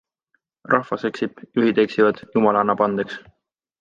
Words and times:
Rahvas 0.73 1.03
eksib, 1.09 1.43
juhid 1.59 1.83
eksivad, 1.85 2.23
Jumal 2.39 2.59
annab 2.63 2.83
andeks. 2.87 3.21